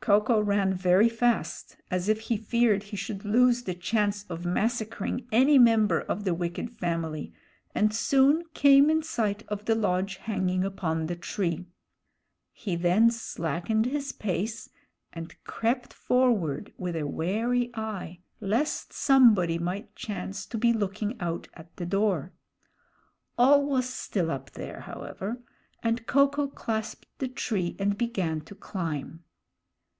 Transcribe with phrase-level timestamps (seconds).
[0.00, 4.46] Ko ko ran very fast, as if he feared he should lose the chance of
[4.46, 7.32] massacring any member of the wicked family,
[7.74, 11.66] and soon came in sight of the lodge hanging upon the tree.
[12.52, 14.70] He then slackened his pace
[15.12, 21.48] and crept forward with a wary eye, lest somebody might chance to be looking out
[21.54, 22.32] at the door.
[23.36, 25.42] All was still up there, however,
[25.82, 29.24] and Ko ko clasped the tree and began to climb.